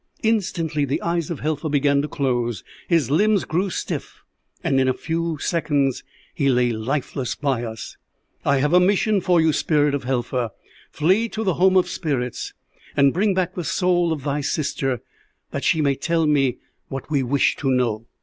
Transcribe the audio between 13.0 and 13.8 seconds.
bring back the